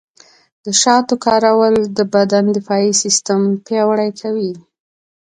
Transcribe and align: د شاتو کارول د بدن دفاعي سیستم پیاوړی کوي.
د 0.65 0.67
شاتو 0.81 1.13
کارول 1.25 1.75
د 1.97 1.99
بدن 2.13 2.45
دفاعي 2.57 2.91
سیستم 3.03 3.41
پیاوړی 3.65 4.09
کوي. 4.21 4.53